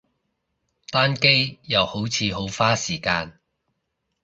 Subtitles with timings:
[0.89, 3.37] 單機，又好似好花時間